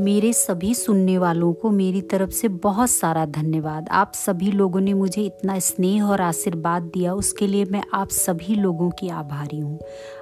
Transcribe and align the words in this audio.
मेरे 0.00 0.32
सभी 0.32 0.74
सुनने 0.74 1.18
वालों 1.18 1.52
को 1.52 1.70
मेरी 1.70 2.00
तरफ़ 2.00 2.30
से 2.30 2.48
बहुत 2.48 2.90
सारा 2.90 3.24
धन्यवाद। 3.26 3.88
आप 3.90 4.12
सभी 4.14 4.50
लोगों 4.52 4.80
ने 4.80 4.94
मुझे 4.94 5.22
इतना 5.22 5.58
स्नेह 5.58 6.04
और 6.04 6.20
आशीर्वाद 6.20 6.82
दिया, 6.82 7.14
उसके 7.14 7.46
लिए 7.46 7.64
मैं 7.64 7.82
आप 7.94 8.08
सभी 8.08 8.54
लोगों 8.54 8.90
की 8.90 9.08
आभारी 9.08 9.58
हूँ। 9.58 9.78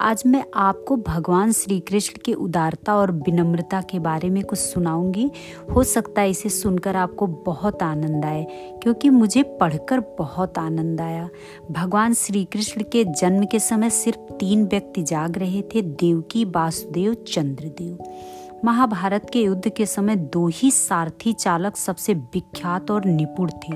आज 0.00 0.22
मैं 0.26 0.44
आपको 0.54 0.96
भगवान 0.96 1.52
श्री 1.52 1.80
कृष्ण 1.80 2.18
की 2.24 2.34
उदारता 2.34 2.96
और 2.96 3.12
विनम्रता 3.12 3.80
के 3.80 3.98
बारे 3.98 4.30
में 4.30 4.42
कुछ 4.44 4.58
सुनाऊँगी। 4.58 5.30
हो 5.74 5.82
सकता 5.82 6.20
है 6.20 6.30
इसे 6.30 6.48
सुनकर 6.48 6.96
आपको 6.96 7.26
बहुत 7.26 7.82
आनंद 7.82 8.24
आए, 8.24 8.46
क्योंकि 8.82 9.10
मुझे 9.10 9.42
पढ़कर 9.42 10.00
बहुत 10.18 10.58
आनंद 10.58 11.00
आया। 11.00 11.28
भगवान 11.70 12.14
श्री 12.14 12.44
कृष्ण 12.44 12.84
के 12.92 13.04
जन्म 13.04 13.44
के 13.44 13.58
समय 13.58 13.90
सिर्फ़ 13.90 14.32
तीन 14.32 14.64
व्यक्ति 14.64 15.02
जाग 15.02 15.38
रहे 15.38 15.62
थे 15.62 15.82
देवकी 15.82 16.44
वासुदेव, 16.44 17.14
चंद्रदेव। 17.14 17.98
महाभारत 18.64 19.30
के 19.32 19.42
युद्ध 19.42 19.68
के 19.68 19.86
समय 19.86 20.16
दो 20.16 20.46
ही 20.48 20.70
सारथी 20.70 21.32
चालक 21.32 21.76
सबसे 21.76 22.14
विख्यात 22.14 22.90
और 22.90 23.04
निपुण 23.04 23.50
थे। 23.50 23.74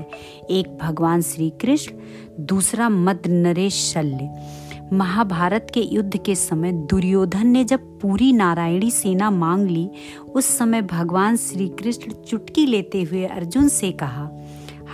एक 0.49 0.77
भगवान 0.81 1.21
श्री 1.21 1.49
कृष्ण 1.49 1.95
दूसरा 2.39 2.89
मद 2.89 3.21
नरेश 3.27 3.73
शल्य। 3.73 4.47
महाभारत 4.93 5.67
के 5.73 5.81
युद्ध 5.81 6.17
के 6.17 6.35
समय 6.35 6.71
दुर्योधन 6.71 7.47
ने 7.47 7.63
जब 7.63 7.99
पूरी 7.99 8.33
नारायणी 8.33 8.91
सेना 8.91 9.31
मांग 9.31 9.67
ली, 9.67 9.89
उस 10.35 10.57
समय 10.57 10.81
भगवान 10.81 11.37
श्री 11.37 11.67
कृष्ण 11.67 12.11
चुटकी 12.11 12.65
लेते 12.65 13.03
हुए 13.03 13.25
अर्जुन 13.25 13.67
से 13.67 13.91
कहा 13.91 14.29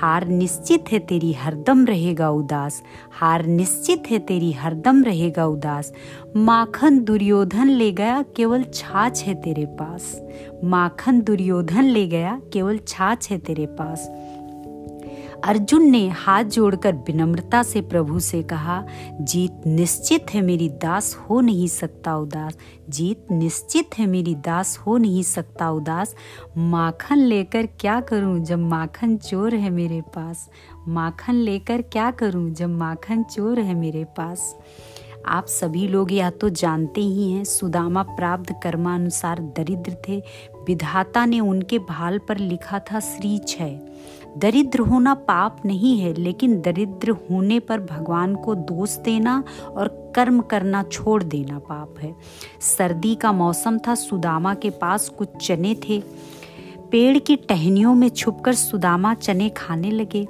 हार 0.02 0.28
निश्चित 0.28 0.86
है 0.92 1.00
तेरी, 1.00 1.34
हरदम 1.34 1.86
रहेगा 1.86 2.30
उदास। 2.30 2.84
हार 3.20 3.46
निश्चित 3.46 4.04
है 4.12 4.20
तेरी, 4.20 4.52
हरदम 4.52 5.04
रहेगा 5.04 5.46
उदास। 5.46 5.94
माखन 6.36 7.00
दुर्योधन 7.00 7.68
ले 7.68 7.92
गया, 7.92 8.26
केवल 8.36 8.64
छाछ 8.64 9.24
है 9.24 9.42
तेरे 9.42 9.66
पास। 9.66 10.22
माखन 10.64 11.22
दुर्योधन 11.22 11.84
ले 11.84 12.08
गया, 12.08 12.42
केवल 12.54 12.80
छाछ 12.88 13.32
है 13.32 13.38
तेरे 13.38 13.66
पास। 13.66 14.12
अर्जुन 15.44 15.84
ने 15.90 16.10
हाथ 16.10 16.44
जोड़कर 16.44 16.96
विनम्रता 16.96 17.64
से 17.64 17.82
प्रभु 17.82 18.20
से 18.20 18.44
कहा, 18.44 18.86
जीत 19.22 19.62
निश्चित 19.68 20.26
है 20.34 20.42
मेरी 20.42 20.70
दास, 20.70 21.16
हो 21.16 21.42
नहीं 21.42 21.68
सकता 21.68 22.18
उदास। 22.18 22.58
जीत 22.90 23.26
निश्चित 23.32 23.90
है 23.98 24.06
मेरी 24.06 24.36
दास, 24.36 24.78
हो 24.78 24.98
नहीं 24.98 25.24
सकता 25.24 25.72
उदास। 25.72 26.16
माखन 26.58 27.18
लेकर 27.18 27.66
क्या 27.66 28.02
करूँ 28.02 28.40
जब 28.40 28.60
माखन 28.60 29.18
चोर 29.18 29.56
है 29.56 29.70
मेरे 29.70 30.02
पास? 30.02 30.50
माखन 30.88 31.34
लेकर 31.34 31.82
क्या 31.82 32.12
करूँ 32.12 32.52
जब 32.52 32.70
माखन 32.70 33.24
चोर 33.24 33.60
है 33.60 33.74
मेरे 33.74 34.04
पास? 34.04 34.60
आप 35.26 35.46
सभी 35.46 35.88
लोग 35.88 36.14
या 36.14 36.30
तो 36.30 36.50
जानते 36.50 37.02
ही 37.02 37.32
हैं, 37.32 37.44
सुदामा 37.44 38.04
प्राप्त 38.04 38.56
कर्मानुसार 38.64 39.40
दरिद्र 39.40 39.98
थे 40.08 40.24
विधाता 40.68 41.26
ने 41.26 41.40
उनके 41.40 41.80
भाल 41.80 42.20
पर 42.20 42.38
लिखा 42.38 42.80
था, 42.80 43.00
श्री 43.00 43.38
छय 43.38 43.80
दरिद्र 44.38 44.80
होना 44.80 45.14
पाप 45.14 45.58
नहीं 45.66 46.00
है, 46.00 46.14
लेकिन 46.14 46.62
दरिद्र 46.62 47.10
होने 47.10 47.60
पर 47.60 47.80
भगवान 47.80 48.36
को 48.36 48.56
दोष 48.56 48.98
देना 48.98 49.44
और 49.76 50.12
कर्म 50.16 50.42
करना 50.42 50.84
छोड़ 50.84 51.24
देना 51.24 51.60
पाप 51.60 51.96
है। 52.00 52.16
सर्दी 52.62 53.16
का 53.16 53.32
मौसम 53.32 53.78
था, 53.78 53.96
सुदामा 53.96 54.54
के 54.54 54.70
पास 54.70 55.10
कुछ 55.10 55.30
चने 55.48 55.76
थे। 55.90 56.04
पेड़ 56.92 57.20
की 57.20 57.36
टहनियों 57.36 57.94
में 57.94 58.10
छुपकर 58.10 58.54
सुदामा 58.54 59.14
चने 59.14 59.50
खाने 59.50 59.92
लगे। 59.92 60.28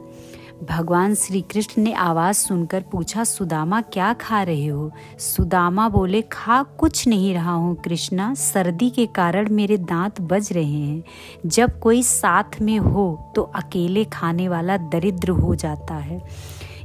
भगवान 0.64 1.16
श्री 1.16 1.42
कृष्ण 1.42 1.82
ने 1.82 1.94
आवाज़ 1.94 2.36
सुनकर 2.36 2.82
पूछा, 2.82 3.24
सुदामा, 3.24 3.82
क्या 3.82 4.14
खा 4.14 4.44
रहे 4.44 4.68
हो? 4.68 4.92
सुदामा 5.20 5.90
बोले, 5.90 6.22
खा 6.22 6.64
कुछ 6.64 7.08
नहीं 7.08 7.34
रहा 7.34 7.52
हूँ 7.52 7.76
कृष्णा। 7.76 8.34
सर्दी 8.34 8.90
के 8.90 9.06
कारण 9.06 9.50
मेरे 9.50 9.78
दांत 9.78 10.22
बज 10.22 10.54
रहे 10.54 10.80
हैं। 10.82 11.04
जब 11.46 11.80
कोई 11.80 12.04
साथ 12.04 12.62
में 12.62 12.78
हो 12.78 13.34
तो 13.36 13.42
अकेले 13.42 14.06
खाने 14.06 14.48
वाला 14.48 14.78
दरिद्र 14.78 15.30
हो 15.30 15.56
जाता 15.56 15.96
है। 15.96 16.24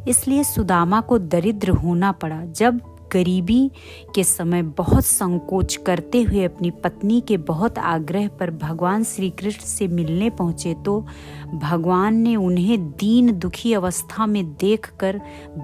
इसलिए 0.08 0.44
सुदामा 0.44 1.00
को 1.00 1.18
दरिद्र 1.18 1.70
होना 1.70 2.12
पड़ा। 2.12 2.44
जब 2.44 2.91
गरीबी 3.12 3.70
के 4.14 4.24
समय 4.24 4.62
बहुत 4.62 5.04
संकोच 5.04 5.76
करते 5.76 6.22
हुए 6.22 6.44
अपनी 6.44 6.70
पत्नी 6.70 7.20
के 7.20 7.36
बहुत 7.36 7.78
आग्रह 7.78 8.28
पर 8.28 8.50
भगवान 8.50 9.04
श्री 9.04 9.30
कृष्ण 9.30 9.60
से 9.60 9.88
मिलने 9.88 10.30
पहुँचे 10.30 10.74
तो 10.74 11.06
भगवान 11.54 12.16
ने 12.16 12.36
उन्हें 12.36 12.90
दीन 12.90 13.32
दुखी 13.38 13.72
अवस्था 13.72 14.26
में 14.26 14.44
देखकर 14.54 15.20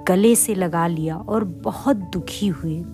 गले 0.09 0.35
से 0.35 0.55
लगा 0.55 0.87
लिया 0.87 1.17
और 1.17 1.45
बहुत 1.45 1.97
दुखी 1.97 2.49
हुए। 2.49 2.85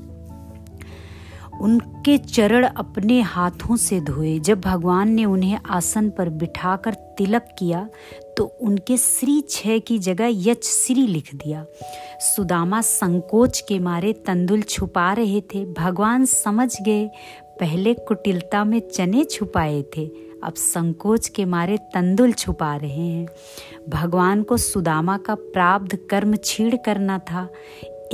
उनके 1.54 2.16
चरण 2.19 2.66
अपने 2.66 3.20
हाथों 3.22 3.76
से 3.76 4.00
धोए। 4.00 4.38
जब 4.38 4.60
भगवान 4.60 5.09
ने 5.09 5.25
उन्हें 5.25 5.59
आसन 5.69 6.10
पर 6.10 6.28
बिठाकर 6.31 6.94
तिलक 7.19 7.54
किया 7.59 7.88
तो 8.37 8.44
उनके 8.44 8.97
श्री 8.97 9.41
छह 9.41 9.78
की 9.78 9.98
जगह 9.98 10.31
यच 10.48 10.65
श्री 10.65 11.06
लिख 11.06 11.34
दिया। 11.34 11.65
सुदामा 12.20 12.81
संकोच 12.81 13.60
के 13.60 13.78
मारे 13.78 14.12
तंदुल 14.26 14.62
छुपा 14.62 15.12
रहे 15.12 15.41
थे। 15.54 15.65
भगवान 15.72 16.25
समझ 16.25 16.76
गए, 16.82 17.06
पहले 17.60 17.94
कुटिलता 17.94 18.65
में 18.65 18.81
चने 18.88 19.25
छुपाए 19.25 19.82
थे, 19.97 20.06
अब 20.44 20.54
संकोच 20.54 21.28
के 21.28 21.44
मारे 21.44 21.76
तंदुल 21.94 22.32
छुपा 22.32 22.75
रहे 22.76 23.06
हैं। 23.06 23.26
भगवान 23.88 24.42
को 24.42 24.56
सुदामा 24.56 25.16
का 25.16 25.34
प्राब्ध 25.34 25.97
कर्म 26.10 26.36
छीड़ 26.36 26.75
करना 26.76 27.19
था। 27.19 27.48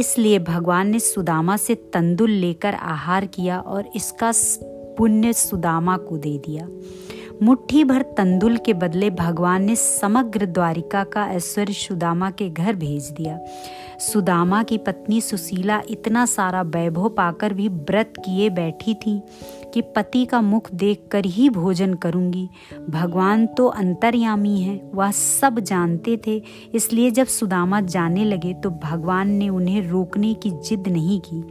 इसलिए 0.00 0.38
भगवान 0.38 0.88
ने 0.88 1.00
सुदामा 1.00 1.56
से 1.56 1.74
तंदुल 1.74 2.30
लेकर 2.30 2.74
आहार 2.74 3.26
किया 3.26 3.60
और 3.60 3.90
इसका 3.96 4.32
पुण्य 4.98 5.32
सुदामा 5.32 5.96
को 5.96 6.16
दे 6.18 6.38
दिया। 6.38 6.68
मुट्ठी 7.42 7.82
भर 7.84 8.02
तंदुल 8.16 8.56
के 8.56 8.72
बदले 8.74 9.08
भगवान 9.10 9.62
ने 9.62 9.74
समग्र 9.76 10.46
द्वारिका 10.46 11.04
का 11.04 11.24
ऐश्वर्य 11.26 11.72
सुदामा 11.72 12.30
के 12.30 12.48
घर 12.48 12.76
भेज 12.76 13.04
दिया। 13.10 13.38
सुदामा 14.00 14.62
की 14.62 14.78
पत्नी 14.78 15.20
सुशीला 15.20 15.80
इतना 15.90 16.24
सारा 16.26 16.62
वैभव 16.62 17.08
पाकर 17.08 17.54
भी 17.54 17.68
व्रत 17.68 18.12
किए 18.18 18.50
बैठी 18.50 18.94
थी 18.96 19.18
कि 19.74 19.80
पति 19.96 20.24
का 20.24 20.40
मुख 20.40 20.70
देखकर 20.74 21.24
ही 21.24 21.48
भोजन 21.50 21.94
करूँगी। 21.94 22.48
भगवान 22.90 23.46
तो 23.48 23.66
अंतर्यामी 23.66 24.60
है, 24.60 24.80
वह 24.94 25.10
सब 25.10 25.60
जानते 25.60 26.20
थे, 26.26 26.42
इसलिए 26.74 27.10
जब 27.10 27.26
सुदामा 27.28 27.80
जाने 27.80 28.24
लगे 28.24 28.54
तो 28.54 28.70
भगवान 28.70 29.30
ने 29.30 29.48
उन्हें 29.48 29.82
रोकने 29.88 30.34
की 30.34 30.50
जिद 30.50 30.88
नहीं 30.88 31.20
की। 31.20 31.42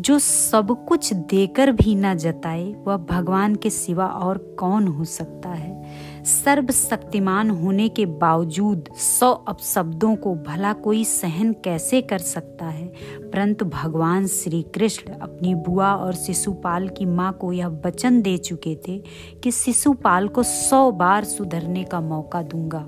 जो 0.00 0.18
सब 0.18 0.86
कुछ 0.88 1.12
देकर 1.12 1.72
भी 1.72 1.94
न 1.94 2.14
जताए, 2.14 2.72
वह 2.72 2.96
भगवान 2.96 3.54
के 3.54 3.70
सिवा 3.70 4.06
और 4.06 4.38
कौन 4.38 4.86
हो 4.86 5.04
सकता 5.04 5.48
है? 5.48 5.80
सर्वशक्तिमान 6.24 7.50
होने 7.50 7.88
के 7.88 8.06
बावजूद 8.06 8.88
सौ 8.96 9.32
अपशब्दों 9.32 10.16
को 10.16 10.34
भला 10.34 10.72
कोई 10.72 11.04
सहन 11.04 11.52
कैसे 11.52 12.02
कर 12.02 12.18
सकता 12.18 12.66
है? 12.66 12.86
परंतु 13.20 13.64
भगवान 13.64 14.26
श्री 14.26 14.62
कृष्ण 14.62 15.12
अपनी 15.12 15.54
बुआ 15.54 15.94
और 15.94 16.14
शिशुपाल 16.14 16.88
की 16.88 17.04
माँ 17.04 17.32
को 17.32 17.52
यह 17.52 17.66
वचन 17.66 18.22
दे 18.22 18.36
चुके 18.38 18.78
थे 18.88 19.02
कि 19.42 19.50
शिशुपाल 19.50 20.28
को 20.28 20.42
सौ 20.42 20.90
बार 20.90 21.24
सुधरने 21.24 21.84
का 21.84 22.00
मौका 22.00 22.42
दूँगा। 22.42 22.86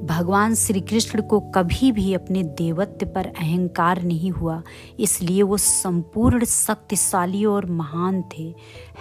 भगवान 0.00 0.54
श्री 0.54 0.80
कृष्ण 0.80 1.22
को 1.22 1.40
कभी 1.40 1.92
भी 1.92 2.14
अपने 2.14 2.42
देवत्व 2.42 3.06
पर 3.06 3.26
अहंकार 3.26 4.02
नहीं 4.02 4.30
हुआ, 4.30 4.62
इसलिए 5.00 5.42
वो 5.42 5.56
संपूर्ण 5.56 6.44
शक्तिशाली 6.44 7.44
और 7.44 7.66
महान 7.66 8.24
थे, 8.38 8.54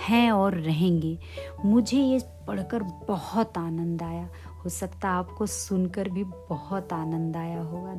हैं 0.07 0.31
और 0.31 0.53
रहेंगे। 0.53 1.19
मुझे 1.65 1.97
ये 1.97 2.19
पढ़कर 2.47 2.83
बहुत 2.83 3.57
आनंद 3.57 4.03
आया। 4.03 4.29
हो 4.65 4.69
सकता 4.69 5.09
आपको 5.09 5.45
सुनकर 5.45 6.09
भी 6.09 6.23
बहुत 6.23 6.93
आनंद 6.93 7.37
आया 7.37 7.61
होगा। 7.61 7.93